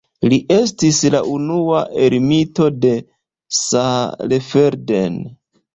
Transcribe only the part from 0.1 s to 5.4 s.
Li estis la unua ermito de Saalfelden.